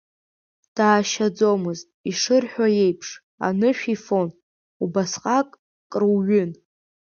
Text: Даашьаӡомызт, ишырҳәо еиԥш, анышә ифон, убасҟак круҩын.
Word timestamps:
Даашьаӡомызт, 0.75 1.87
ишырҳәо 2.09 2.67
еиԥш, 2.85 3.09
анышә 3.47 3.85
ифон, 3.93 4.29
убасҟак 4.83 5.49
круҩын. 5.91 6.51